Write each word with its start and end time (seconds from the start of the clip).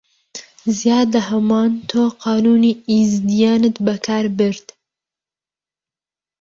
زیاد 0.79 1.07
لە 1.15 1.21
هەمووان 1.29 1.71
تۆ 1.89 2.01
قانوونی 2.21 2.79
ئیزدیانت 2.91 3.75
بەکار 3.87 4.25
برد: 4.37 4.67